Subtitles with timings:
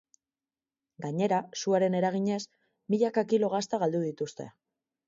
[1.05, 2.41] Gainera, suaren eraginez,
[2.95, 4.53] milaka kilo gazta galdu dituzte.